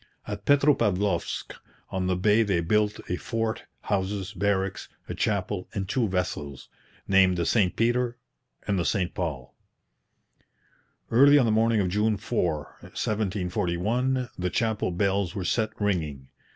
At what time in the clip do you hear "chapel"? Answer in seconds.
5.13-5.69, 14.49-14.89